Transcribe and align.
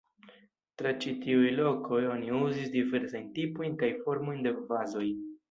Tra 0.81 0.93
ĉi 1.03 1.11
tiuj 1.25 1.51
lokoj 1.59 1.99
oni 2.13 2.33
uzis 2.39 2.73
diversajn 2.77 3.29
tipojn 3.37 3.79
kaj 3.85 3.93
formojn 4.01 4.43
de 4.49 4.57
vazoj. 4.75 5.07